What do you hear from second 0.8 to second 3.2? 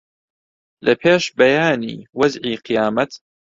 لە پێش بەیانی وەزعی قیامەت